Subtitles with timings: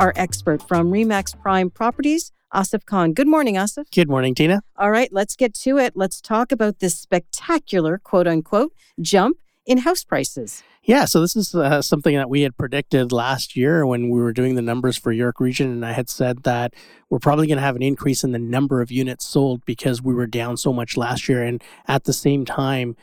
[0.00, 3.12] Our expert from REMAX Prime Properties, Asif Khan.
[3.12, 3.84] Good morning, Asif.
[3.94, 4.62] Good morning, Tina.
[4.78, 5.92] All right, let's get to it.
[5.94, 10.62] Let's talk about this spectacular, quote unquote, jump in house prices.
[10.82, 14.32] Yeah, so this is uh, something that we had predicted last year when we were
[14.32, 15.70] doing the numbers for York Region.
[15.70, 16.72] And I had said that
[17.10, 20.14] we're probably going to have an increase in the number of units sold because we
[20.14, 21.42] were down so much last year.
[21.42, 22.96] And at the same time,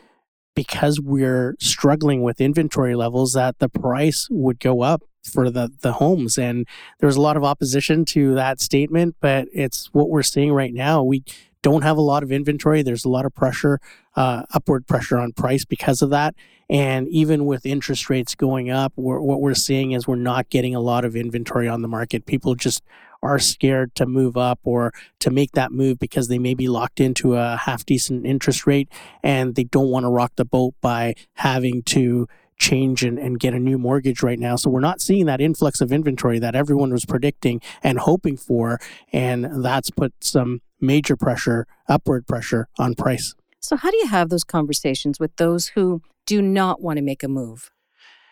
[0.55, 5.93] because we're struggling with inventory levels that the price would go up for the the
[5.93, 6.37] homes.
[6.37, 6.67] And
[6.99, 11.03] there's a lot of opposition to that statement but it's what we're seeing right now.
[11.03, 11.23] We
[11.61, 12.81] don't have a lot of inventory.
[12.81, 13.79] There's a lot of pressure
[14.15, 16.35] uh, upward pressure on price because of that.
[16.69, 20.75] And even with interest rates going up we're, what we're seeing is we're not getting
[20.75, 22.25] a lot of inventory on the market.
[22.25, 22.83] People just
[23.23, 26.99] are scared to move up or to make that move because they may be locked
[26.99, 28.89] into a half decent interest rate
[29.23, 33.53] and they don't want to rock the boat by having to change and, and get
[33.53, 34.55] a new mortgage right now.
[34.55, 38.79] So we're not seeing that influx of inventory that everyone was predicting and hoping for.
[39.13, 43.35] And that's put some major pressure, upward pressure on price.
[43.59, 47.23] So, how do you have those conversations with those who do not want to make
[47.23, 47.71] a move?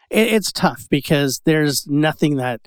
[0.10, 2.62] It, it's tough because there's nothing that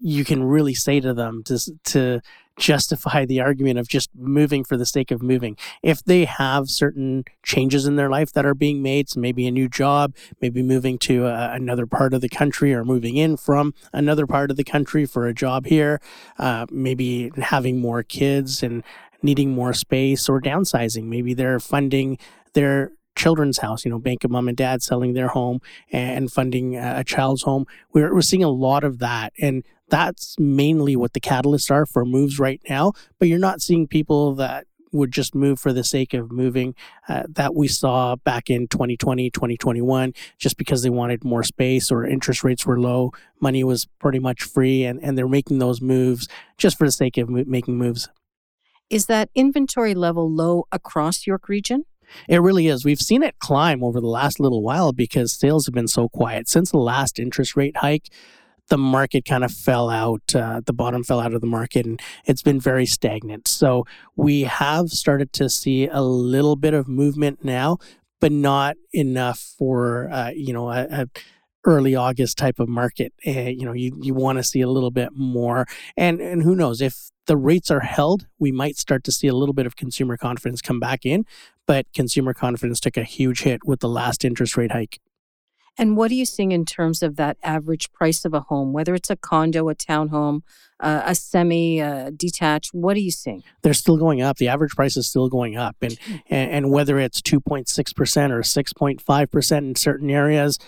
[0.00, 2.20] you can really say to them to, to
[2.60, 5.56] justify the argument of just moving for the sake of moving.
[5.82, 9.50] If they have certain changes in their life that are being made, so maybe a
[9.50, 13.74] new job, maybe moving to a, another part of the country or moving in from
[13.92, 16.00] another part of the country for a job here,
[16.38, 18.84] uh, maybe having more kids and
[19.22, 21.04] needing more space or downsizing.
[21.04, 22.18] Maybe they're funding
[22.52, 25.60] their children's house, you know, Bank of Mom and Dad selling their home
[25.92, 27.66] and funding a child's home.
[27.92, 29.32] We're, we're seeing a lot of that.
[29.38, 32.92] And that's mainly what the catalysts are for moves right now.
[33.18, 36.74] But you're not seeing people that would just move for the sake of moving
[37.08, 42.04] uh, that we saw back in 2020 2021 just because they wanted more space or
[42.04, 46.28] interest rates were low money was pretty much free and, and they're making those moves
[46.58, 48.08] just for the sake of mo- making moves
[48.88, 51.84] is that inventory level low across york region
[52.28, 52.84] it really is.
[52.84, 56.48] We've seen it climb over the last little while because sales have been so quiet.
[56.48, 58.08] Since the last interest rate hike,
[58.70, 62.00] the market kind of fell out, uh, the bottom fell out of the market, and
[62.24, 63.46] it's been very stagnant.
[63.46, 63.84] So
[64.16, 67.78] we have started to see a little bit of movement now,
[68.20, 71.06] but not enough for uh, you know a, a,
[71.64, 73.12] early August type of market.
[73.26, 75.66] Uh, you know, you you want to see a little bit more,
[75.96, 79.34] and and who knows if the rates are held, we might start to see a
[79.34, 81.24] little bit of consumer confidence come back in.
[81.66, 85.00] But consumer confidence took a huge hit with the last interest rate hike.
[85.80, 88.94] And what are you seeing in terms of that average price of a home, whether
[88.94, 90.42] it's a condo, a townhome,
[90.78, 92.74] uh, a semi uh, detached?
[92.74, 93.42] What are you seeing?
[93.62, 94.36] They're still going up.
[94.36, 95.98] The average price is still going up, and
[96.28, 100.10] and, and whether it's two point six percent or six point five percent in certain
[100.10, 100.58] areas,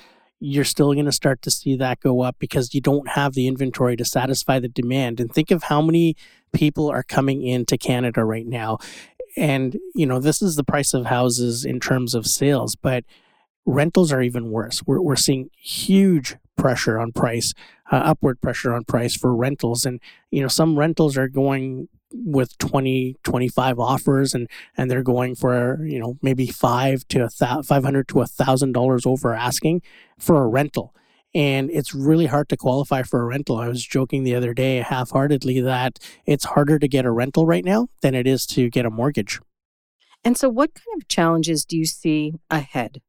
[0.40, 3.46] you're still going to start to see that go up because you don't have the
[3.46, 5.20] inventory to satisfy the demand.
[5.20, 6.16] And think of how many
[6.54, 8.78] people are coming into Canada right now.
[9.36, 13.04] And, you know, this is the price of houses in terms of sales, but
[13.66, 14.82] rentals are even worse.
[14.86, 17.52] We're, we're seeing huge pressure on price,
[17.90, 19.84] uh, upward pressure on price for rentals.
[19.84, 20.00] And,
[20.30, 25.84] you know, some rentals are going with 20, 25 offers and, and they're going for,
[25.84, 29.82] you know, maybe five to a th- 500 to a thousand dollars over asking
[30.18, 30.94] for a rental.
[31.34, 33.56] And it's really hard to qualify for a rental.
[33.56, 37.46] I was joking the other day, half heartedly, that it's harder to get a rental
[37.46, 39.40] right now than it is to get a mortgage.
[40.22, 43.00] And so, what kind of challenges do you see ahead?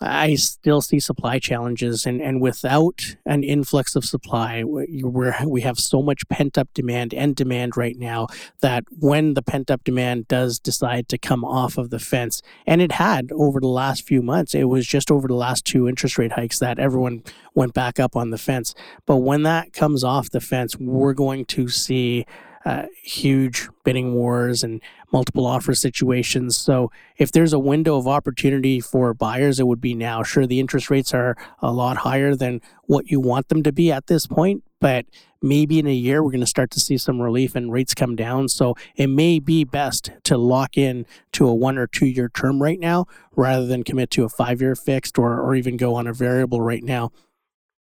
[0.00, 5.78] I still see supply challenges, and, and without an influx of supply, where we have
[5.78, 8.28] so much pent up demand and demand right now
[8.60, 12.80] that when the pent up demand does decide to come off of the fence, and
[12.80, 16.16] it had over the last few months, it was just over the last two interest
[16.16, 17.22] rate hikes that everyone
[17.54, 18.74] went back up on the fence.
[19.04, 22.24] But when that comes off the fence, we're going to see
[22.64, 24.82] uh, huge bidding wars and
[25.12, 26.56] multiple offer situations.
[26.56, 30.22] So if there's a window of opportunity for buyers, it would be now.
[30.22, 33.92] Sure, the interest rates are a lot higher than what you want them to be
[33.92, 35.06] at this point, but
[35.42, 38.14] maybe in a year we're going to start to see some relief and rates come
[38.16, 38.48] down.
[38.48, 42.62] So it may be best to lock in to a one or two year term
[42.62, 46.06] right now rather than commit to a five year fixed or, or even go on
[46.06, 47.10] a variable right now.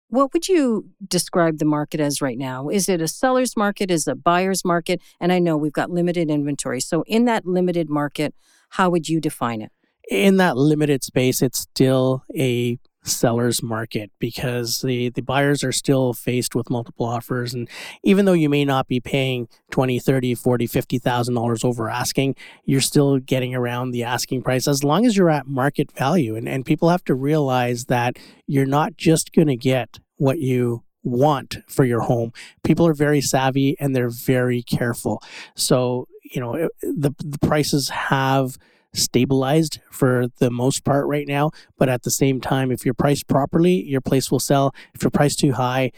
[0.09, 2.69] What would you describe the market as right now?
[2.69, 3.91] Is it a seller's market?
[3.91, 5.01] Is it a buyer's market?
[5.21, 6.81] And I know we've got limited inventory.
[6.81, 8.35] So, in that limited market,
[8.71, 9.73] how would you define it?
[10.09, 16.13] In that limited space, it's still a seller's market because the, the buyers are still
[16.13, 17.55] faced with multiple offers.
[17.55, 17.69] And
[18.03, 22.81] even though you may not be paying 20 30 40 50000 dollars over asking you're
[22.81, 26.37] still getting around the asking price as long as you're at market value.
[26.37, 30.83] And, and people have to realize that you're not just going to get what you
[31.03, 32.33] want for your home.
[32.65, 35.23] People are very savvy and they're very careful.
[35.55, 38.59] So you know the, the prices have
[38.97, 41.51] stabilized for the most part right now.
[41.79, 44.75] But at the same time, if you're priced properly, your place will sell.
[44.95, 45.93] If you're priced too high,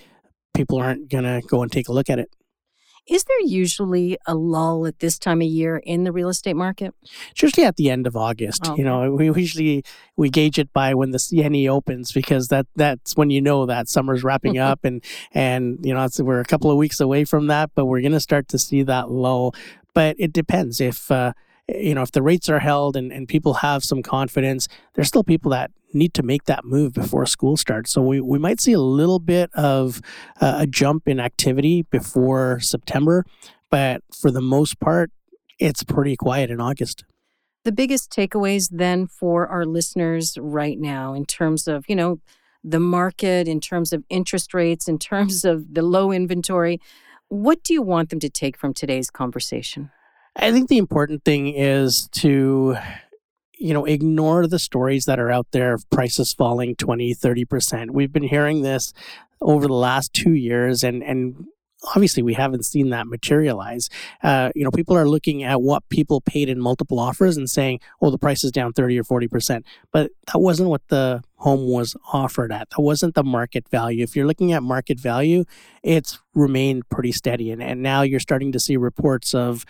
[0.55, 2.31] people aren't going to go and take a look at it.
[3.09, 6.95] Is there usually a lull at this time of year in the real estate market?
[7.31, 8.67] It's usually at the end of August.
[8.67, 8.77] Oh.
[8.77, 9.83] You know, we usually
[10.17, 13.89] we gauge it by when the CNE opens because that that's when you know that
[13.89, 15.03] summer's wrapping up and
[15.33, 18.21] and you know we're a couple of weeks away from that, but we're going to
[18.21, 19.55] start to see that lull.
[19.95, 21.11] But it depends if.
[21.11, 21.33] Uh,
[21.69, 25.25] you know, if the rates are held and, and people have some confidence, there's still
[25.25, 27.91] people that need to make that move before school starts.
[27.91, 30.01] So we, we might see a little bit of
[30.41, 33.25] uh, a jump in activity before September,
[33.71, 35.11] but for the most part,
[35.59, 37.05] it's pretty quiet in August.
[37.65, 42.21] The biggest takeaways then for our listeners right now in terms of, you know,
[42.65, 46.81] the market, in terms of interest rates, in terms of the low inventory,
[47.29, 49.91] what do you want them to take from today's conversation?
[50.39, 52.77] I think the important thing is to
[53.59, 58.13] you know ignore the stories that are out there of prices falling 20 30% we've
[58.13, 58.95] been hearing this
[59.41, 61.45] over the last two years and and
[61.95, 63.89] obviously we haven't seen that materialize.
[64.23, 67.81] Uh, you know people are looking at what people paid in multiple offers and saying
[68.01, 71.97] oh the price is down 30 or 40% but that wasn't what the home was
[72.13, 72.71] offered at.
[72.71, 74.05] That wasn't the market value.
[74.05, 75.45] If you're looking at market value
[75.83, 77.51] it's remained pretty steady.
[77.51, 79.65] And, and now you're starting to see reports of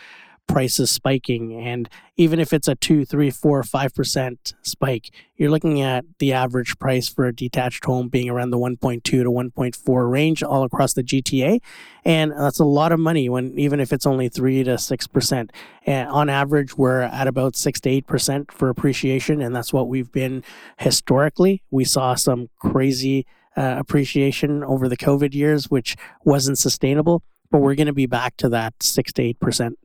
[0.48, 1.54] prices spiking.
[1.54, 6.32] And even if it's a two, three, four, five percent spike, you're looking at the
[6.32, 10.94] average price for a detached home being around the 1.2 to 1.4 range all across
[10.94, 11.60] the GTA.
[12.04, 15.52] And that's a lot of money when even if it's only three to six percent.
[15.86, 19.88] And on average, we're at about six to eight percent for appreciation, and that's what
[19.88, 20.42] we've been
[20.78, 21.62] historically.
[21.70, 27.22] We saw some crazy uh, appreciation over the COVID years, which wasn't sustainable.
[27.50, 29.78] But we're going to be back to that six to eight percent.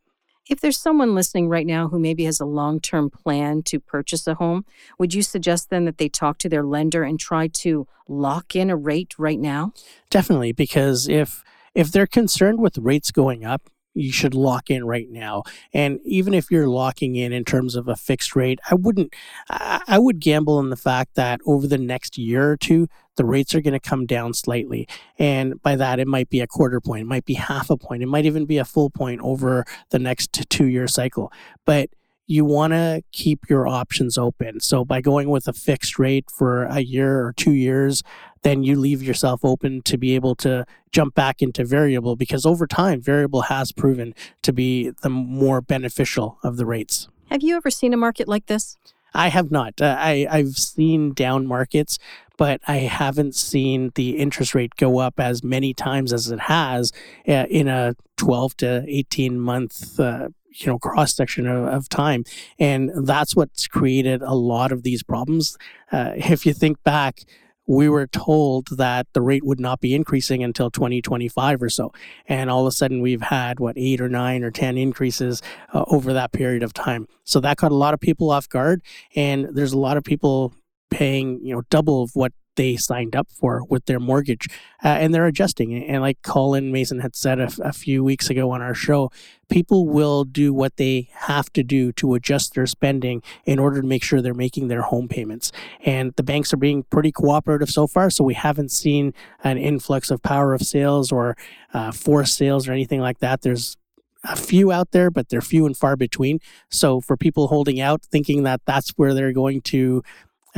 [0.49, 4.27] If there's someone listening right now who maybe has a long term plan to purchase
[4.27, 4.65] a home,
[4.99, 8.69] would you suggest then that they talk to their lender and try to lock in
[8.69, 9.73] a rate right now?
[10.09, 11.43] Definitely, because if
[11.73, 15.43] if they're concerned with rates going up, you should lock in right now.
[15.73, 19.13] And even if you're locking in in terms of a fixed rate, I wouldn't,
[19.49, 23.53] I, would gamble on the fact that over the next year or two, the rates
[23.53, 24.87] are going to come down slightly.
[25.19, 28.03] And by that, it might be a quarter point, it might be half a point,
[28.03, 31.31] it might even be a full point over the next two year cycle.
[31.65, 31.89] But
[32.25, 34.59] you want to keep your options open.
[34.61, 38.01] So by going with a fixed rate for a year or two years,
[38.43, 42.67] then you leave yourself open to be able to jump back into variable because over
[42.67, 44.13] time, variable has proven
[44.43, 47.07] to be the more beneficial of the rates.
[47.31, 48.77] Have you ever seen a market like this?
[49.13, 49.81] I have not.
[49.81, 51.99] Uh, I, I've seen down markets,
[52.37, 56.91] but I haven't seen the interest rate go up as many times as it has
[57.27, 62.23] uh, in a 12 to 18 month uh, you know cross section of, of, time
[62.59, 65.57] and that's what's created a lot of these problems
[65.91, 67.23] uh, if you think back
[67.65, 71.93] we were told that the rate would not be increasing until 2025 or so.
[72.27, 75.41] And all of a sudden, we've had what eight or nine or 10 increases
[75.73, 77.07] uh, over that period of time.
[77.23, 78.81] So that caught a lot of people off guard.
[79.15, 80.53] And there's a lot of people
[80.89, 84.47] paying, you know, double of what they signed up for with their mortgage
[84.83, 85.83] uh, and they're adjusting.
[85.83, 89.11] And like colin mason had said a, few weeks ago on our show
[89.49, 93.87] people will do what they have to do to adjust their spending in order to
[93.87, 95.51] make sure they're making their home payments.
[95.85, 100.09] And the banks are being pretty cooperative so far so we haven't seen an influx
[100.09, 101.37] of power of sales or
[101.71, 103.41] uh, forced sales or anything like that.
[103.41, 103.77] There's
[104.23, 106.39] a few out there, but they're few and far between.
[106.71, 110.01] So for people holding out, thinking that that's where they're going to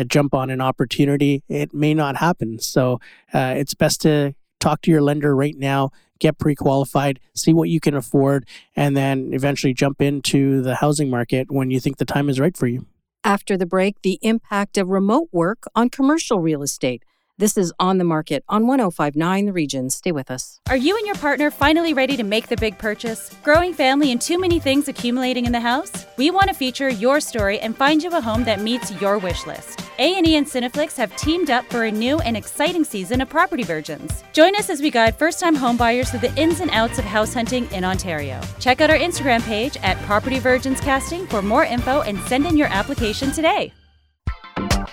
[0.03, 2.59] jump on an opportunity, it may not happen.
[2.59, 2.99] So
[3.33, 7.69] uh, it's best to talk to your lender right now, get pre qualified, see what
[7.69, 12.05] you can afford, and then eventually jump into the housing market when you think the
[12.05, 12.85] time is right for you.
[13.23, 17.03] After the break, the impact of remote work on commercial real estate.
[17.37, 19.89] This is On the Market on 1059 The Region.
[19.89, 20.61] Stay with us.
[20.69, 23.35] Are you and your partner finally ready to make the big purchase?
[23.43, 26.05] Growing family and too many things accumulating in the house?
[26.15, 29.45] We want to feature your story and find you a home that meets your wish
[29.45, 29.81] list.
[29.99, 34.23] A&E and Cineflix have teamed up for a new and exciting season of Property Virgins.
[34.31, 37.69] Join us as we guide first-time homebuyers through the ins and outs of house hunting
[37.73, 38.39] in Ontario.
[38.61, 42.55] Check out our Instagram page at Property Virgins Casting for more info and send in
[42.55, 43.73] your application today.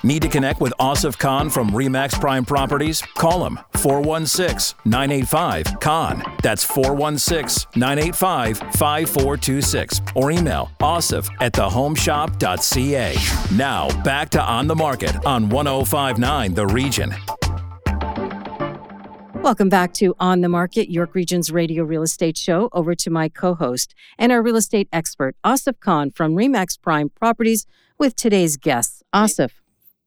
[0.02, 3.02] Need to connect with Asif Khan from Remax Prime Properties?
[3.14, 6.22] Call him 416 985 Khan.
[6.42, 10.00] That's 416 985 5426.
[10.14, 13.56] Or email asif at thehomeshop.ca.
[13.56, 17.14] Now, back to On the Market on 1059 The Region.
[19.42, 22.68] Welcome back to On the Market, York Region's radio real estate show.
[22.72, 27.08] Over to my co host and our real estate expert, Asif Khan from Remax Prime
[27.08, 27.66] Properties,
[27.98, 29.02] with today's guests.
[29.12, 29.50] Asif.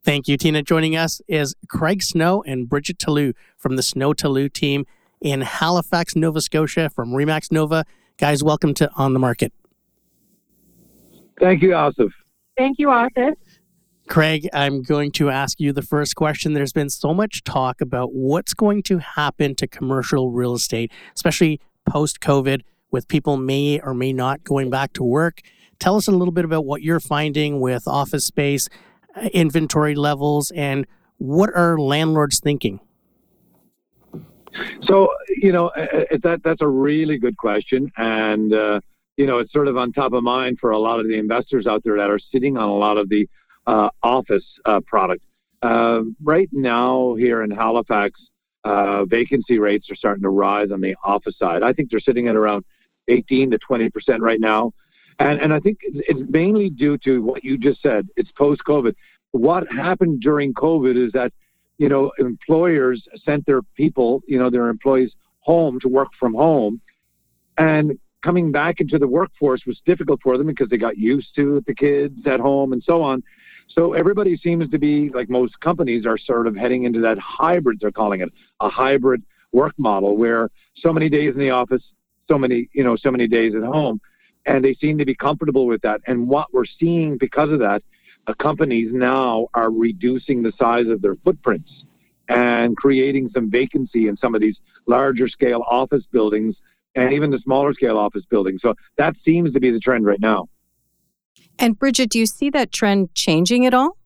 [0.06, 0.62] Thank you, Tina.
[0.62, 4.86] Joining us is Craig Snow and Bridget Teleu from the Snow Teleu team
[5.20, 7.86] in Halifax, Nova Scotia from Remax Nova.
[8.20, 9.52] Guys, welcome to On the Market.
[11.40, 12.12] Thank you, Asif.
[12.56, 13.34] Thank you, Asif.
[14.08, 16.54] Craig, I'm going to ask you the first question.
[16.54, 21.60] There's been so much talk about what's going to happen to commercial real estate, especially
[21.90, 25.42] post COVID, with people may or may not going back to work.
[25.80, 28.70] Tell us a little bit about what you're finding with office space,
[29.34, 30.86] inventory levels, and
[31.17, 32.79] what are landlords thinking?
[34.84, 38.79] So, you know, that that's a really good question, and uh,
[39.17, 41.67] you know, it's sort of on top of mind for a lot of the investors
[41.67, 43.27] out there that are sitting on a lot of the
[43.67, 45.24] uh, office uh, product.
[45.62, 48.19] Uh, right now, here in Halifax,
[48.63, 51.63] uh, vacancy rates are starting to rise on the office side.
[51.63, 52.65] I think they're sitting at around
[53.07, 54.74] 18 to 20 percent right now,
[55.19, 58.07] and and I think it's mainly due to what you just said.
[58.15, 58.95] It's post COVID.
[59.31, 61.31] What happened during COVID is that
[61.77, 66.81] you know employers sent their people, you know, their employees home to work from home,
[67.57, 71.63] and coming back into the workforce was difficult for them because they got used to
[71.67, 73.22] the kids at home and so on.
[73.67, 77.79] So everybody seems to be like most companies are sort of heading into that hybrid.
[77.79, 78.29] They're calling it
[78.60, 81.84] a hybrid work model where so many days in the office,
[82.27, 84.01] so many you know so many days at home,
[84.46, 86.02] and they seem to be comfortable with that.
[86.08, 87.84] And what we're seeing because of that,
[88.28, 91.72] uh, companies now are reducing the size of their footprints
[92.30, 96.56] and creating some vacancy in some of these larger scale office buildings
[96.96, 98.62] and even the smaller scale office buildings.
[98.62, 100.48] So that seems to be the trend right now.
[101.60, 103.98] And Bridget, do you see that trend changing at all?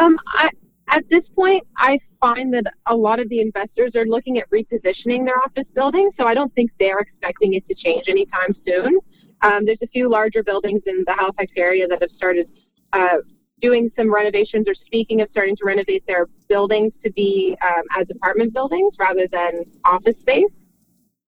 [0.00, 0.50] Um, I,
[0.88, 5.24] at this point, I find that a lot of the investors are looking at repositioning
[5.24, 8.98] their office buildings, so I don't think they're expecting it to change anytime soon.
[9.42, 12.48] Um, there's a few larger buildings in the Halifax area that have started
[12.92, 13.18] uh,
[13.60, 18.06] doing some renovations or speaking of starting to renovate their buildings to be um, as
[18.10, 20.50] apartment buildings rather than office space.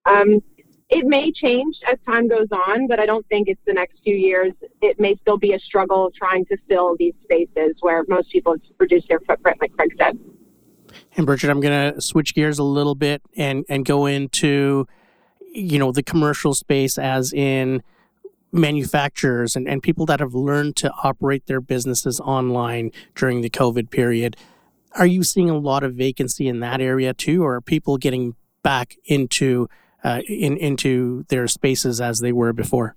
[0.05, 0.41] Um,
[0.89, 4.15] it may change as time goes on, but I don't think it's the next few
[4.15, 4.53] years.
[4.81, 9.05] It may still be a struggle trying to fill these spaces where most people reduce
[9.07, 10.17] their footprint, like Craig said.
[11.17, 14.87] And Bridget, I'm going to switch gears a little bit and and go into,
[15.53, 17.83] you know, the commercial space, as in
[18.53, 23.89] manufacturers and, and people that have learned to operate their businesses online during the COVID
[23.89, 24.37] period.
[24.93, 28.35] Are you seeing a lot of vacancy in that area too, or are people getting
[28.63, 29.67] back into
[30.03, 32.95] uh, in, into their spaces as they were before.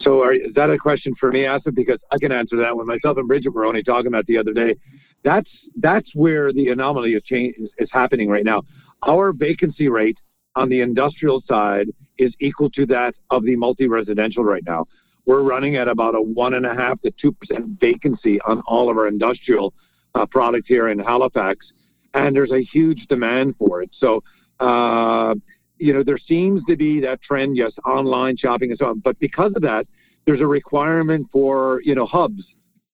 [0.00, 1.74] So, are, is that a question for me, Asif?
[1.74, 2.86] Because I can answer that one.
[2.86, 4.74] Myself and Bridget were only talking about the other day.
[5.22, 8.62] That's that's where the anomaly of change is, is happening right now.
[9.06, 10.18] Our vacancy rate
[10.56, 11.88] on the industrial side
[12.18, 14.86] is equal to that of the multi-residential right now.
[15.24, 18.90] We're running at about a one and a half to two percent vacancy on all
[18.90, 19.72] of our industrial
[20.14, 21.66] uh, product here in Halifax,
[22.14, 23.90] and there's a huge demand for it.
[23.98, 24.24] So
[24.62, 25.34] uh,
[25.78, 29.00] you know, there seems to be that trend, yes, online shopping and so on.
[29.00, 29.86] But because of that,
[30.24, 32.44] there's a requirement for, you know, hubs,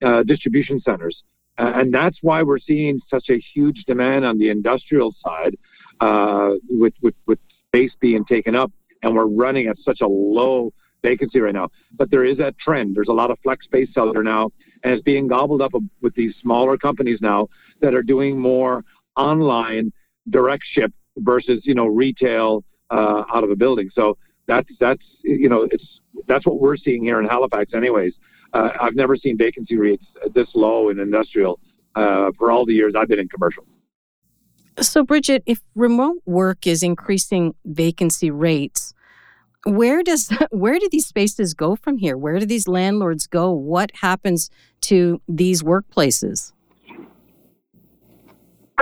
[0.03, 1.23] uh, distribution centers.
[1.59, 5.57] Uh, and that's why we're seeing such a huge demand on the industrial side
[6.01, 8.73] uh, with, with, with space being taken up.
[9.03, 10.73] And we're running at such a low
[11.03, 11.69] vacancy right now.
[11.93, 12.97] But there is that trend.
[12.97, 14.51] There's a lot of flex space out there now,
[14.83, 17.49] and it's being gobbled up with these smaller companies now
[17.83, 18.85] that are doing more
[19.17, 19.93] online
[20.31, 23.91] direct ship versus you know retail uh, out of a building.
[23.95, 28.15] So that's that's you know it's that's what we're seeing here in Halifax, anyways.
[28.53, 31.61] Uh, I've never seen vacancy rates this low in industrial
[31.95, 33.65] uh, for all the years I've been in commercial.
[34.81, 38.95] So, Bridget, if remote work is increasing vacancy rates,
[39.65, 42.17] where does where do these spaces go from here?
[42.17, 43.51] Where do these landlords go?
[43.53, 44.51] What happens
[44.83, 46.53] to these workplaces?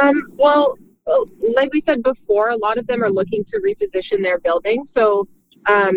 [0.00, 0.76] Um, well,
[1.06, 4.84] like we said before, a lot of them are looking to reposition their building.
[4.94, 5.28] So
[5.66, 5.94] um,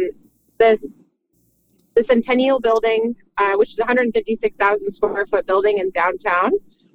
[0.59, 0.77] the
[1.95, 6.51] the Centennial Building, uh, which is 156,000 square foot building in downtown,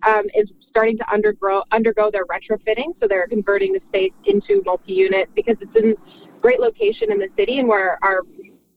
[0.06, 2.94] um, is starting to undergo undergo their retrofitting.
[3.00, 5.94] So they're converting the space into multi-unit because it's in
[6.40, 8.20] great location in the city and where our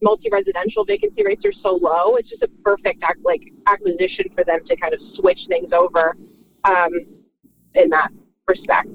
[0.02, 2.16] multi-residential vacancy rates are so low.
[2.16, 6.16] It's just a perfect like acquisition for them to kind of switch things over
[6.64, 6.90] um,
[7.74, 8.10] in that
[8.46, 8.88] respect.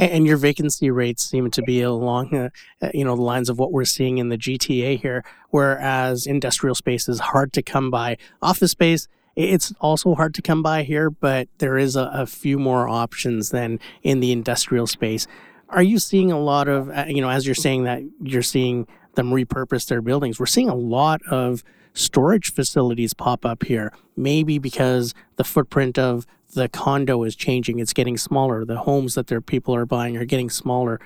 [0.00, 2.48] And your vacancy rates seem to be along, uh,
[2.80, 5.22] uh, you know, the lines of what we're seeing in the GTA here.
[5.50, 8.16] Whereas industrial space is hard to come by.
[8.40, 12.58] Office space, it's also hard to come by here, but there is a, a few
[12.58, 15.26] more options than in the industrial space.
[15.68, 18.86] Are you seeing a lot of, uh, you know, as you're saying that you're seeing
[19.16, 20.40] them repurpose their buildings?
[20.40, 23.92] We're seeing a lot of storage facilities pop up here.
[24.16, 27.78] Maybe because the footprint of the condo is changing.
[27.78, 28.64] It's getting smaller.
[28.64, 31.00] The homes that their people are buying are getting smaller.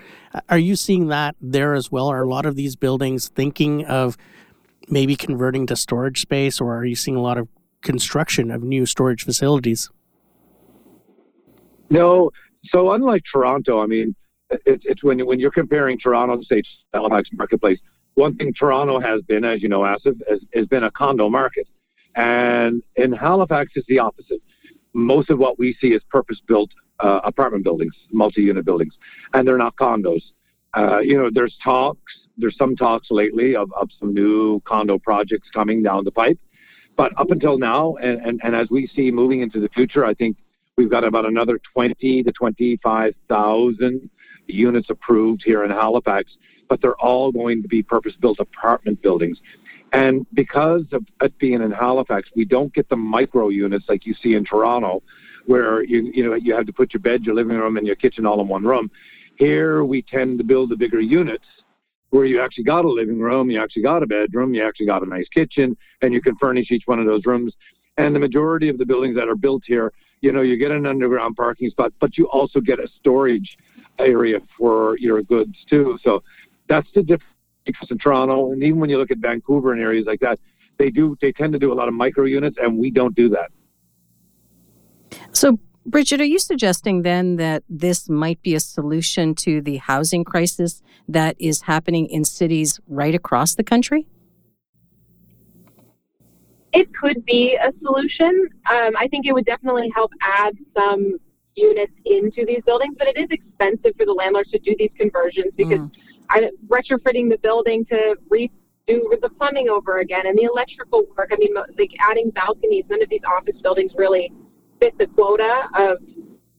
[0.49, 2.09] Are you seeing that there as well?
[2.09, 4.17] Are a lot of these buildings thinking of
[4.89, 7.49] maybe converting to storage space, or are you seeing a lot of
[7.83, 9.91] construction of new storage facilities?
[11.91, 12.31] No.
[12.67, 14.15] So unlike Toronto, I mean,
[14.51, 17.79] it, it's when when you're comparing Toronto, to say Halifax marketplace.
[18.15, 21.67] One thing Toronto has been, as you know, Asif, has, has been a condo market,
[22.15, 24.41] and in Halifax, it's the opposite
[24.95, 26.71] most of what we see is purpose-built
[27.01, 28.95] uh, apartment buildings, multi-unit buildings,
[29.35, 30.23] and they're not condos.
[30.77, 35.49] Uh, you know, there's talks, there's some talks lately of, of some new condo projects
[35.53, 36.39] coming down the pipe,
[36.97, 40.15] but up until now, and, and, and as we see moving into the future, I
[40.15, 40.37] think
[40.77, 44.11] we've got about another 20 to 25,000
[44.47, 46.33] units approved here in Halifax,
[46.69, 49.39] but they're all going to be purpose-built apartment buildings.
[49.95, 54.15] And because of it being in Halifax, we don't get the micro units like you
[54.21, 55.05] see in Toronto,
[55.47, 57.95] where you you know you have to put your bed, your living room, and your
[57.95, 58.91] kitchen all in one room.
[59.39, 61.45] Here we tend to build the bigger units
[62.11, 65.03] where you actually got a living room, you actually got a bedroom, you actually got
[65.03, 67.53] a nice kitchen, and you can furnish each one of those rooms.
[67.97, 70.87] And the majority of the buildings that are built here, you know, you get an
[70.87, 73.57] underground parking spot, but you also get a storage
[73.99, 75.99] area for your goods too.
[76.05, 76.23] So
[76.69, 77.34] that's the difference
[77.67, 80.39] in Toronto, and even when you look at Vancouver and areas like that,
[80.79, 83.29] they do they tend to do a lot of micro units, and we don't do
[83.31, 83.51] that.
[85.33, 90.25] So, Bridget, are you suggesting then that this might be a solution to the housing
[90.25, 94.07] crisis that is happening in cities right across the country?
[96.73, 98.49] It could be a solution.
[98.69, 101.19] Um, I think it would definitely help add some
[101.55, 105.53] units into these buildings, but it is expensive for the landlords to do these conversions
[105.57, 105.91] because mm.
[106.31, 108.51] I, retrofitting the building to redo
[108.89, 111.31] the plumbing over again and the electrical work.
[111.33, 112.85] I mean, like adding balconies.
[112.91, 114.33] None of these office buildings really
[114.81, 115.99] fit the quota of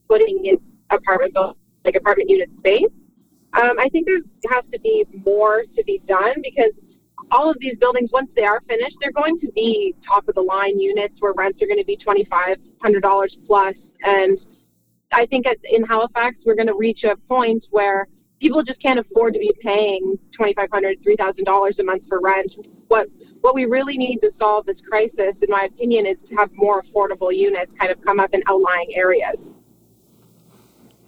[0.07, 0.57] putting in
[0.89, 1.35] apartment
[1.83, 2.91] like apartment unit space.
[3.53, 4.19] Um, I think there
[4.51, 6.71] has to be more to be done because
[7.31, 10.41] all of these buildings, once they are finished, they're going to be top of the
[10.41, 13.75] line units where rents are going to be twenty five hundred dollars plus.
[14.03, 14.37] And
[15.11, 18.07] I think in Halifax, we're going to reach a point where
[18.39, 22.53] people just can't afford to be paying $2,500, $3,000 a month for rent.
[22.87, 23.07] What
[23.41, 26.81] what we really need to solve this crisis, in my opinion, is to have more
[26.81, 29.35] affordable units kind of come up in outlying areas.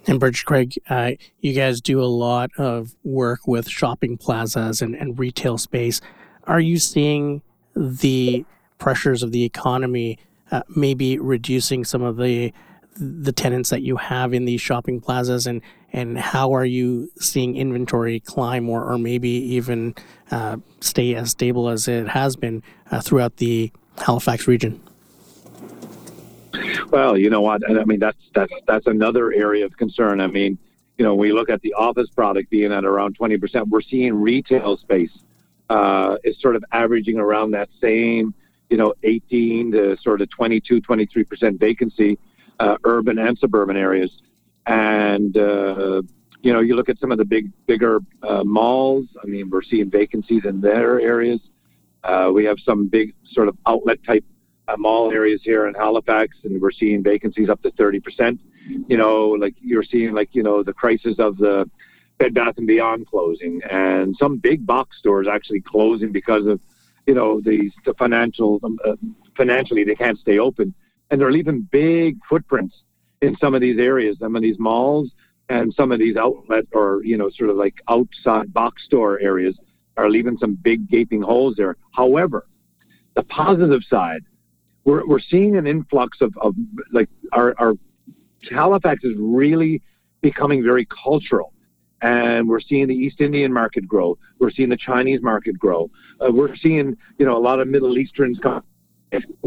[0.06, 4.94] And Bridget Craig, uh, you guys do a lot of work with shopping plazas and,
[4.94, 6.00] and retail space.
[6.44, 7.42] Are you seeing
[7.74, 8.44] the
[8.78, 10.18] pressures of the economy
[10.50, 12.52] uh, maybe reducing some of the
[13.00, 15.62] the tenants that you have in these shopping plazas and
[15.92, 19.94] and how are you seeing inventory climb or, or maybe even
[20.30, 24.80] uh, stay as stable as it has been uh, throughout the Halifax region?
[26.90, 27.62] Well, you know what?
[27.68, 30.20] I mean, that's that's that's another area of concern.
[30.20, 30.58] I mean,
[30.96, 33.68] you know, we look at the office product being at around twenty percent.
[33.68, 35.12] We're seeing retail space
[35.68, 38.34] uh, is sort of averaging around that same,
[38.70, 42.18] you know, eighteen to sort of 22, 23 percent vacancy,
[42.58, 44.10] uh, urban and suburban areas.
[44.68, 46.02] And, uh,
[46.42, 49.06] you know, you look at some of the big, bigger uh, malls.
[49.22, 51.40] I mean, we're seeing vacancies in their areas.
[52.04, 54.24] Uh, we have some big sort of outlet type
[54.68, 58.38] uh, mall areas here in Halifax, and we're seeing vacancies up to 30%.
[58.86, 61.68] You know, like you're seeing, like, you know, the crisis of the
[62.18, 66.60] Bed Bath and Beyond closing, and some big box stores actually closing because of,
[67.06, 68.96] you know, the, the financial, um, uh,
[69.34, 70.74] financially they can't stay open,
[71.10, 72.82] and they're leaving big footprints
[73.20, 75.10] in some of these areas, some of these malls
[75.48, 79.56] and some of these outlet or, you know, sort of like outside box store areas
[79.96, 81.76] are leaving some big gaping holes there.
[81.92, 82.46] However,
[83.16, 84.22] the positive side,
[84.84, 86.54] we're, we're seeing an influx of, of
[86.92, 87.74] like our, our
[88.50, 89.82] Halifax is really
[90.20, 91.52] becoming very cultural.
[92.02, 94.16] and we're seeing the East Indian market grow.
[94.38, 95.90] We're seeing the Chinese market grow.
[96.20, 98.62] Uh, we're seeing, you know, a lot of Middle Easterns come.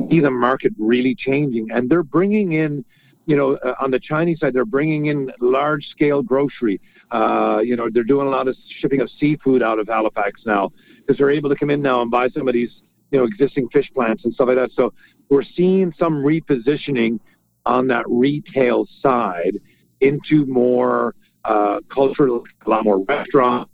[0.09, 2.83] See the market really changing, and they're bringing in,
[3.31, 6.81] you know, uh, on the Chinese side, they're bringing in large scale grocery.
[7.11, 10.69] Uh, you know, they're doing a lot of shipping of seafood out of Halifax now
[10.97, 12.71] because they're able to come in now and buy some of these,
[13.09, 14.71] you know, existing fish plants and stuff like that.
[14.75, 14.93] So
[15.29, 17.21] we're seeing some repositioning
[17.65, 19.61] on that retail side
[20.01, 21.15] into more
[21.45, 23.69] uh, cultural, a lot more restaurant.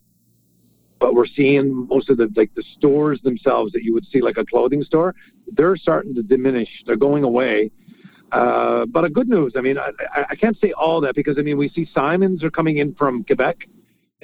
[0.99, 4.37] But we're seeing most of the like the stores themselves that you would see like
[4.37, 5.15] a clothing store,
[5.51, 6.69] they're starting to diminish.
[6.85, 7.71] They're going away.
[8.31, 9.53] Uh, but a good news.
[9.55, 9.91] I mean, I,
[10.29, 13.23] I can't say all that because I mean we see Simons are coming in from
[13.23, 13.57] Quebec.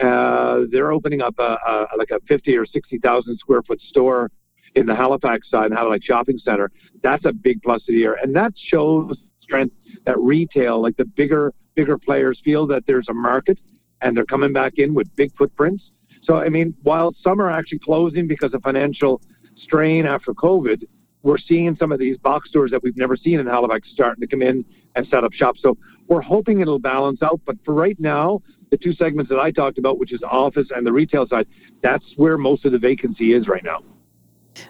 [0.01, 4.29] Uh, they're opening up a, a like a fifty or sixty thousand square foot store
[4.75, 6.71] in the Halifax side, and Halifax Shopping Center.
[7.01, 11.05] That's a big plus of the year, and that shows strength that retail, like the
[11.05, 13.57] bigger bigger players, feel that there's a market,
[14.01, 15.91] and they're coming back in with big footprints.
[16.23, 19.21] So I mean, while some are actually closing because of financial
[19.57, 20.83] strain after COVID,
[21.23, 24.27] we're seeing some of these box stores that we've never seen in Halifax starting to
[24.27, 24.63] come in
[24.95, 25.55] and set up shop.
[25.57, 27.41] So we're hoping it'll balance out.
[27.45, 30.85] But for right now, the two segments that I talked about, which is office and
[30.85, 31.47] the retail side,
[31.81, 33.79] that's where most of the vacancy is right now.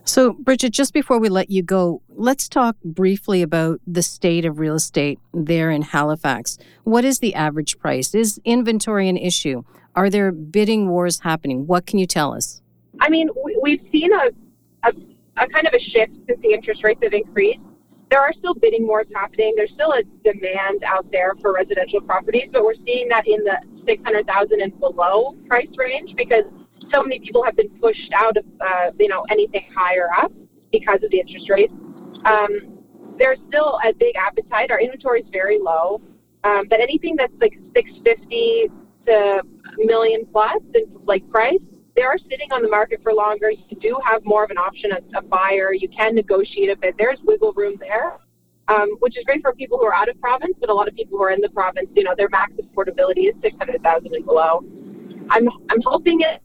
[0.05, 4.59] So, Bridget, just before we let you go, let's talk briefly about the state of
[4.59, 6.57] real estate there in Halifax.
[6.83, 8.15] What is the average price?
[8.15, 9.63] Is inventory an issue?
[9.95, 11.67] Are there bidding wars happening?
[11.67, 12.61] What can you tell us?
[13.01, 13.29] I mean,
[13.61, 14.29] we've seen a,
[15.37, 17.59] a, kind of a shift since the interest rates have increased.
[18.09, 19.53] There are still bidding wars happening.
[19.55, 23.57] There's still a demand out there for residential properties, but we're seeing that in the
[23.87, 26.43] 600,000 and below price range because
[26.91, 30.31] so many people have been pushed out of uh, you know anything higher up
[30.71, 31.73] because of the interest rates.
[32.25, 32.77] Um,
[33.17, 34.71] there's still a big appetite.
[34.71, 36.01] Our inventory is very low,
[36.43, 38.69] um, but anything that's like 650
[39.07, 39.41] to
[39.77, 41.59] million plus in like price,
[41.95, 43.51] they are sitting on the market for longer.
[43.51, 45.73] You do have more of an option as a buyer.
[45.73, 46.95] You can negotiate a bit.
[46.97, 48.17] There's wiggle room there.
[48.69, 50.95] Um, which is great for people who are out of province, but a lot of
[50.95, 54.63] people who are in the province, you know, their max affordability is 600,000 and below.
[55.29, 56.41] I'm I'm hoping it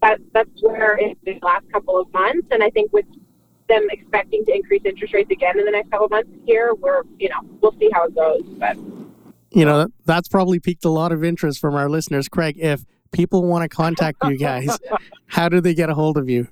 [0.00, 3.04] that that's where in the last couple of months, and I think with
[3.68, 7.02] them expecting to increase interest rates again in the next couple of months here, we're
[7.18, 8.76] you know we'll see how it goes, but.
[9.50, 12.28] You know, that's probably piqued a lot of interest from our listeners.
[12.28, 14.78] Craig, if people want to contact you guys,
[15.26, 16.48] how do they get a hold of you?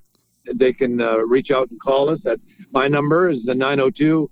[0.53, 2.39] They can uh, reach out and call us at
[2.73, 4.31] my number is the 902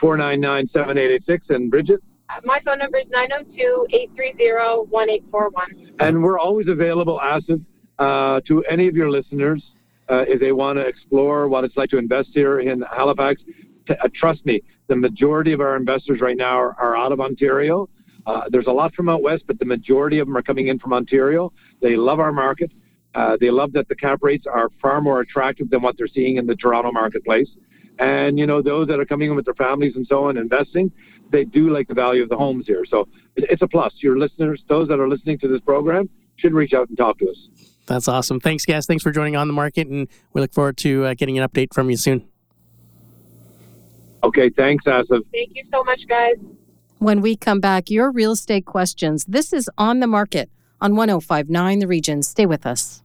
[0.00, 1.46] 499 7886.
[1.50, 2.00] And Bridget?
[2.30, 5.96] Uh, my phone number is 902 830 1841.
[5.98, 7.62] And we're always available, Asif,
[7.98, 9.62] uh, to any of your listeners
[10.08, 13.42] uh, if they want to explore what it's like to invest here in Halifax.
[13.86, 17.20] T- uh, trust me, the majority of our investors right now are, are out of
[17.20, 17.88] Ontario.
[18.26, 20.78] Uh, there's a lot from out west, but the majority of them are coming in
[20.78, 21.52] from Ontario.
[21.80, 22.70] They love our market.
[23.14, 26.36] Uh, they love that the cap rates are far more attractive than what they're seeing
[26.36, 27.48] in the Toronto marketplace.
[27.98, 30.92] And you know, those that are coming in with their families and so on, investing,
[31.30, 32.84] they do like the value of the homes here.
[32.84, 33.94] So it's a plus.
[33.98, 37.30] Your listeners, those that are listening to this program, should reach out and talk to
[37.30, 37.48] us.
[37.86, 38.40] That's awesome.
[38.40, 38.86] Thanks, guys.
[38.86, 41.74] Thanks for joining on the market, and we look forward to uh, getting an update
[41.74, 42.26] from you soon.
[44.22, 45.22] Okay, thanks, Asif.
[45.32, 46.36] Thank you so much, guys.
[47.00, 49.24] When we come back, your real estate questions.
[49.24, 50.50] This is On the Market
[50.82, 52.22] on 1059 The Region.
[52.22, 53.02] Stay with us.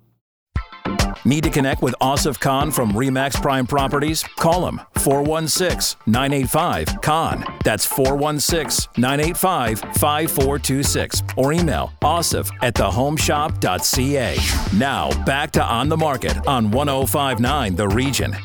[1.24, 4.22] Need to connect with Asif Khan from Remax Prime Properties?
[4.36, 7.46] Call him 416 985 Khan.
[7.64, 11.24] That's 416 985 5426.
[11.38, 14.38] Or email asif at thehomeshop.ca.
[14.78, 18.36] Now, back to On the Market on 1059 The Region.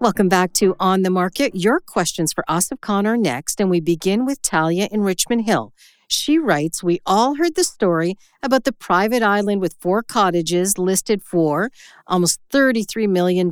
[0.00, 1.56] Welcome back to On the Market.
[1.56, 5.72] Your questions for Asif Khan are next, and we begin with Talia in Richmond Hill.
[6.06, 11.20] She writes, We all heard the story about the private island with four cottages listed
[11.24, 11.72] for
[12.06, 13.50] almost $33 million.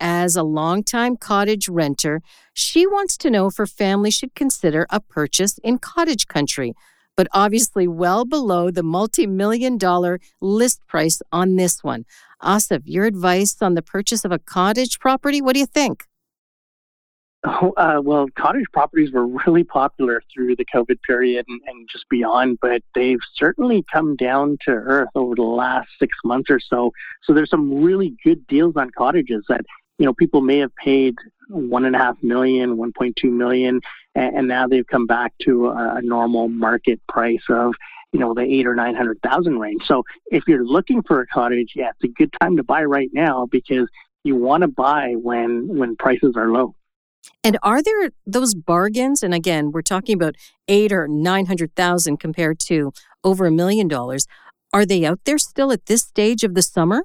[0.00, 2.22] As a longtime cottage renter,
[2.54, 6.72] she wants to know if her family should consider a purchase in cottage country,
[7.18, 12.06] but obviously well below the multi million dollar list price on this one.
[12.42, 15.40] Asif, your advice on the purchase of a cottage property?
[15.40, 16.06] What do you think?
[17.44, 22.08] Oh, uh, well, cottage properties were really popular through the COVID period and, and, just
[22.08, 26.92] beyond, but they've certainly come down to earth over the last six months or so.
[27.24, 29.62] So there's some really good deals on cottages that
[29.98, 31.16] you know people may have paid
[31.48, 33.80] one and a half million, 1.2 million,
[34.14, 37.74] and, and now they've come back to a, a normal market price of
[38.12, 39.82] you know the eight or nine hundred thousand range.
[39.86, 43.10] So if you're looking for a cottage, yeah, it's a good time to buy right
[43.12, 43.88] now because
[44.24, 46.74] you want to buy when when prices are low.
[47.44, 49.22] And are there those bargains?
[49.22, 50.36] And again, we're talking about
[50.68, 52.92] eight or nine hundred thousand compared to
[53.24, 54.26] over a million dollars.
[54.72, 57.04] Are they out there still at this stage of the summer?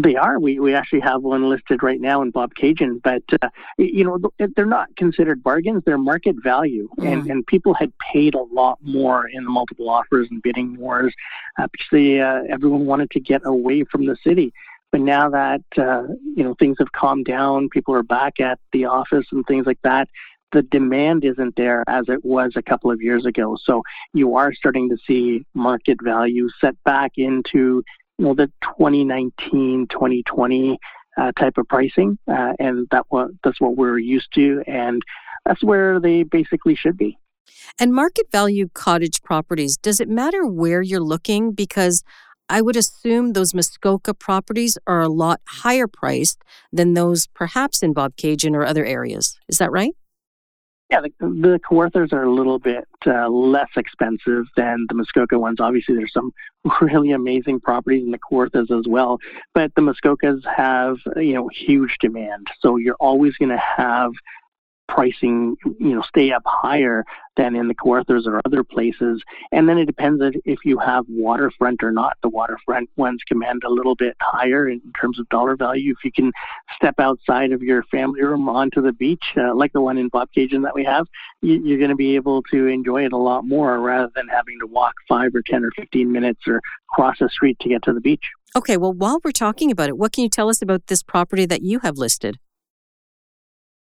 [0.00, 0.38] They are.
[0.38, 4.64] We we actually have one listed right now in Bobcaygeon, but uh, you know they're
[4.64, 5.82] not considered bargains.
[5.84, 7.12] They're market value, mm.
[7.12, 11.12] and and people had paid a lot more in the multiple offers and bidding wars
[11.58, 14.52] uh, because they, uh, everyone wanted to get away from the city.
[14.92, 16.04] But now that uh,
[16.36, 19.80] you know things have calmed down, people are back at the office and things like
[19.82, 20.08] that.
[20.52, 23.58] The demand isn't there as it was a couple of years ago.
[23.62, 23.82] So
[24.14, 27.82] you are starting to see market value set back into
[28.18, 30.78] you know the 2019, 2020
[31.18, 35.02] uh, type of pricing, uh, and that what that's what we're used to, and
[35.44, 37.18] that's where they basically should be.
[37.78, 41.52] And market value cottage properties, does it matter where you're looking?
[41.52, 42.02] Because
[42.48, 47.94] I would assume those Muskoka properties are a lot higher priced than those perhaps in
[47.94, 49.38] Bobcaygeon or other areas.
[49.48, 49.94] Is that right?
[50.90, 55.60] Yeah, the, the Kawarthas are a little bit uh, less expensive than the Muskoka ones.
[55.60, 56.32] Obviously, there's some
[56.80, 59.18] really amazing properties in the Kawarthas as well,
[59.52, 62.46] but the Muskokas have you know huge demand.
[62.60, 64.12] So you're always going to have
[64.88, 67.04] pricing, you know, stay up higher
[67.36, 69.22] than in the Kawarthas or other places.
[69.52, 72.16] And then it depends if you have waterfront or not.
[72.22, 75.92] The waterfront ones command a little bit higher in terms of dollar value.
[75.92, 76.32] If you can
[76.74, 80.64] step outside of your family room onto the beach, uh, like the one in Bobcaygeon
[80.64, 81.06] that we have,
[81.40, 84.58] you, you're going to be able to enjoy it a lot more rather than having
[84.60, 87.92] to walk five or 10 or 15 minutes or cross a street to get to
[87.92, 88.24] the beach.
[88.56, 91.46] Okay, well, while we're talking about it, what can you tell us about this property
[91.46, 92.38] that you have listed?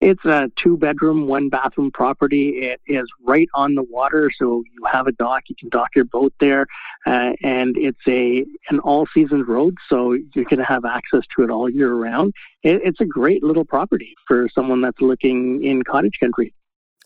[0.02, 2.58] It's a two bedroom, one bathroom property.
[2.58, 5.44] It is right on the water, so you have a dock.
[5.48, 6.66] You can dock your boat there,
[7.06, 11.44] uh, and it's a an all season road, so you're going to have access to
[11.44, 12.34] it all year round.
[12.64, 16.52] It, it's a great little property for someone that's looking in cottage country.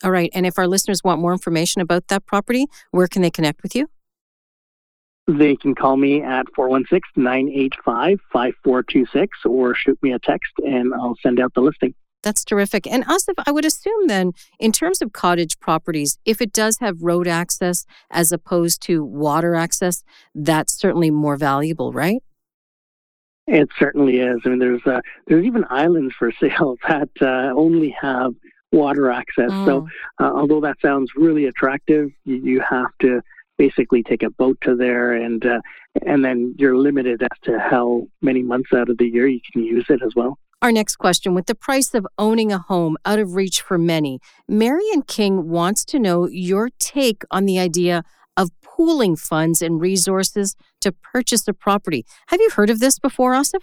[0.02, 3.32] All right, and if our listeners want more information about that property, where can they
[3.32, 3.90] connect with you?
[5.28, 11.18] They can call me at 416 985 5426 or shoot me a text and I'll
[11.22, 11.94] send out the listing.
[12.26, 12.88] That's terrific.
[12.88, 17.04] And Asif, I would assume then, in terms of cottage properties, if it does have
[17.04, 22.24] road access as opposed to water access, that's certainly more valuable, right?
[23.46, 24.40] It certainly is.
[24.44, 28.34] I mean, there's uh, there's even islands for sale that uh, only have
[28.72, 29.52] water access.
[29.52, 29.66] Mm.
[29.68, 29.88] So,
[30.20, 33.22] uh, although that sounds really attractive, you, you, have to
[33.60, 35.62] basically take a boat to there, and uh,
[36.04, 39.62] and then you're limited as to how many months out of the year you can
[39.62, 40.40] use it as well.
[40.62, 44.20] Our next question With the price of owning a home out of reach for many,
[44.48, 48.04] Marion King wants to know your take on the idea
[48.38, 52.06] of pooling funds and resources to purchase a property.
[52.28, 53.62] Have you heard of this before, Asif?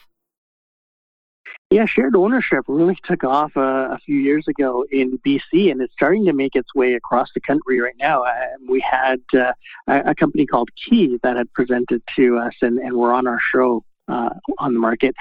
[1.70, 5.92] Yeah, shared ownership really took off uh, a few years ago in BC, and it's
[5.94, 8.24] starting to make its way across the country right now.
[8.24, 8.32] Uh,
[8.68, 9.52] we had uh,
[9.86, 13.84] a company called Key that had presented to us, and, and we're on our show
[14.08, 15.14] uh, on the market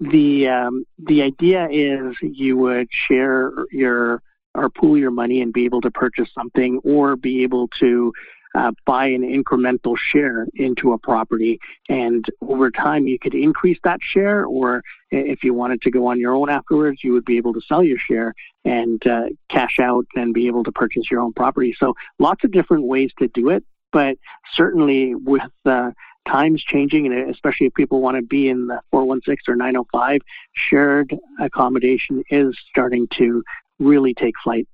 [0.00, 4.22] the um, the idea is you would share your
[4.54, 8.12] or pool your money and be able to purchase something or be able to
[8.54, 11.58] uh, buy an incremental share into a property.
[11.90, 16.18] And over time you could increase that share or if you wanted to go on
[16.18, 20.06] your own afterwards you would be able to sell your share and uh, cash out
[20.14, 21.76] and be able to purchase your own property.
[21.78, 24.16] So lots of different ways to do it but
[24.54, 25.90] certainly with uh,
[26.26, 30.20] times changing, and especially if people want to be in the 416 or 905,
[30.52, 33.42] shared accommodation is starting to
[33.78, 34.66] really take flight.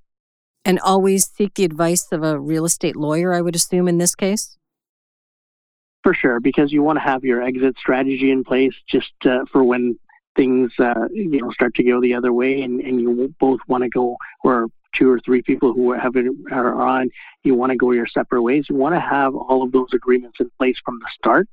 [0.65, 4.15] And always seek the advice of a real estate lawyer, I would assume, in this
[4.15, 4.57] case?
[6.03, 9.63] For sure, because you want to have your exit strategy in place just uh, for
[9.63, 9.97] when
[10.35, 13.83] things uh, you know start to go the other way, and, and you both want
[13.83, 17.09] to go or two or three people who have it, are on,
[17.43, 18.65] you want to go your separate ways.
[18.69, 21.47] You want to have all of those agreements in place from the start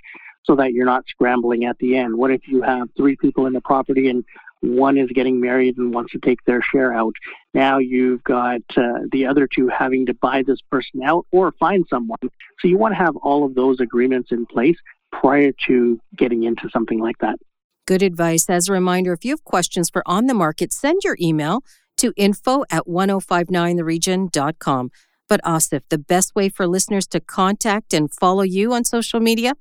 [0.44, 2.16] so that you're not scrambling at the end.
[2.16, 4.24] What if you have three people in the property and
[4.62, 7.14] one is getting married and wants to take their share out?
[7.55, 11.85] Now you've got uh, the other two having to buy this person out or find
[11.88, 12.18] someone.
[12.22, 14.76] So you want to have all of those agreements in place
[15.12, 17.38] prior to getting into something like that.
[17.87, 18.48] Good advice.
[18.48, 21.64] As a reminder, if you have questions for On the Market, send your email
[22.00, 24.90] to info at 1059theregion.com.
[25.28, 29.54] But Asif, the best way for listeners to contact and follow you on social media?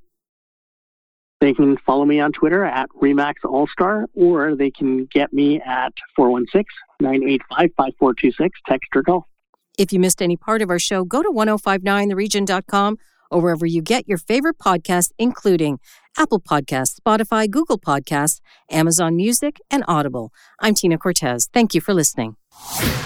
[1.41, 5.93] They can follow me on Twitter at Remax Allstar, or they can get me at
[6.15, 6.65] 416
[6.99, 9.28] 985 5426, text or call.
[9.78, 12.97] If you missed any part of our show, go to 1059theregion.com
[13.30, 15.80] or wherever you get your favorite podcasts, including
[16.18, 20.32] Apple Podcasts, Spotify, Google Podcasts, Amazon Music, and Audible.
[20.60, 21.50] I'm Tina Cortez.
[21.54, 22.36] Thank you for listening.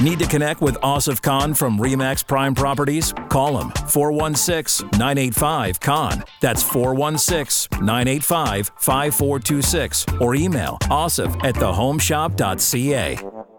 [0.01, 3.13] Need to connect with Asif Khan from Remax Prime Properties?
[3.29, 6.23] Call him 416 985 Khan.
[6.41, 13.52] That's 416 985 5426 or email asif at thehomeshop.ca.